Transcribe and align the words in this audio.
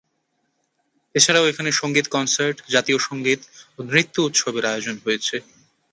এছাড়াও 1.15 1.49
এখানে 1.51 1.69
সঙ্গীত 1.81 2.05
কনসার্ট, 2.07 2.57
জাতীয় 2.73 2.99
সঙ্গীত 3.07 3.41
ও 3.77 3.89
নৃত্য 3.89 4.15
উৎসবের 4.27 4.65
আয়োজন 4.71 4.95
হয়েছে। 5.05 5.35